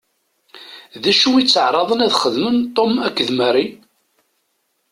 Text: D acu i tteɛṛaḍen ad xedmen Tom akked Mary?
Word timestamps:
D 1.03 1.05
acu 1.11 1.29
i 1.35 1.43
tteɛṛaḍen 1.45 2.03
ad 2.05 2.13
xedmen 2.21 2.57
Tom 2.75 2.93
akked 3.07 3.29
Mary? 3.37 3.67